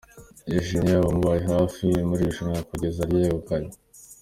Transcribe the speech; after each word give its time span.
Yashimiye 0.53 0.95
abamubaye 0.97 1.41
hafi 1.53 1.85
muri 2.07 2.21
iri 2.23 2.29
rushanwa 2.31 2.67
kugeza 2.69 2.99
aryegukanye. 3.01 3.71